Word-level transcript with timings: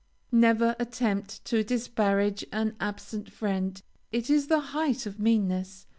Never 0.31 0.75
attempt 0.79 1.45
to 1.45 1.63
disparage 1.63 2.43
an 2.51 2.75
absent 2.79 3.31
friend. 3.31 3.79
It 4.11 4.31
is 4.31 4.47
the 4.47 4.59
height 4.73 5.05
of 5.05 5.19
meanness. 5.19 5.85